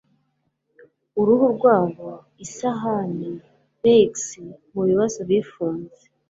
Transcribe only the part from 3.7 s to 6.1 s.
pyx mubibazo bifunze,